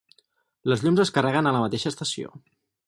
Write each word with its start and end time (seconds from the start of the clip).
Les 0.73 0.83
llums 0.85 1.03
es 1.05 1.13
carreguen 1.19 1.51
a 1.51 1.55
la 1.59 1.63
mateixa 1.67 1.93
estació. 1.95 2.37